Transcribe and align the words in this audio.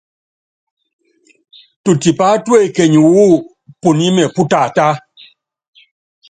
Tutipá 1.83 2.27
tuekenyi 2.45 2.99
wu 3.11 3.23
punímɛ 3.81 4.23
pú 4.33 4.41
taatá. 4.51 4.87